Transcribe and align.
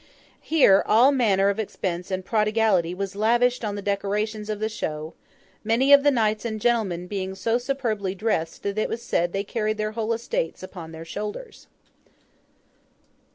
Here, 0.41 0.81
all 0.87 1.11
manner 1.11 1.49
of 1.49 1.59
expense 1.59 2.09
and 2.09 2.25
prodigality 2.25 2.95
was 2.95 3.15
lavished 3.15 3.63
on 3.63 3.75
the 3.75 3.83
decorations 3.83 4.49
of 4.49 4.59
the 4.59 4.67
show; 4.67 5.13
many 5.63 5.93
of 5.93 6.01
the 6.01 6.09
knights 6.09 6.43
and 6.43 6.59
gentlemen 6.59 7.05
being 7.05 7.35
so 7.35 7.59
superbly 7.59 8.15
dressed 8.15 8.63
that 8.63 8.79
it 8.79 8.89
was 8.89 9.03
said 9.03 9.31
they 9.31 9.43
carried 9.43 9.77
their 9.77 9.91
whole 9.91 10.11
estates 10.11 10.63
upon 10.63 10.91
their 10.91 11.05
shoulders. 11.05 11.67